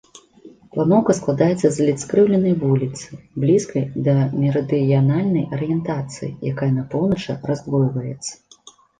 [0.75, 8.33] Планоўка складаецца з ледзь скрыўленай вуліцы, блізкай да мерыдыянальнай арыентацыі, якая на поўначы раздвойваецца.